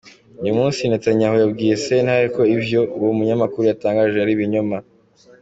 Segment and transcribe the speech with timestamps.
[0.41, 4.77] Uyu munsi Netanyahu yabwiye sentare ko ivyo uwo munyamakuru yatangaje ari ibinyoma.